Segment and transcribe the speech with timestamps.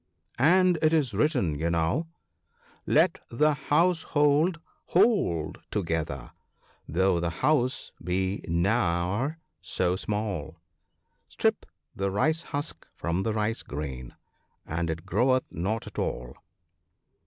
[0.27, 2.07] "* And it is written, you know,"
[2.97, 6.31] Let the household hold together,
[6.89, 10.57] though the house be ne'er so small;
[11.29, 14.15] Strip the rice husk from the rice grain,
[14.65, 16.35] and it groweth not at all."